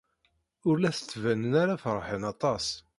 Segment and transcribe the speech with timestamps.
[0.67, 2.65] Ur la d-ttbanen ara feṛhen aṭas.